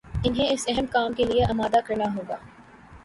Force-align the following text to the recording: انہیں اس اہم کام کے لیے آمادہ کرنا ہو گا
انہیں 0.25 0.49
اس 0.49 0.63
اہم 0.67 0.85
کام 0.85 1.13
کے 1.13 1.23
لیے 1.23 1.43
آمادہ 1.45 1.79
کرنا 1.85 2.05
ہو 2.15 2.21
گا 2.29 2.37